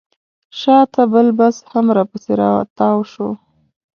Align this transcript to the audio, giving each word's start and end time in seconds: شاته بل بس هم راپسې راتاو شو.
شاته 0.59 1.03
بل 1.13 1.27
بس 1.39 1.55
هم 1.71 1.85
راپسې 1.97 2.31
راتاو 2.41 2.97
شو. 3.11 3.29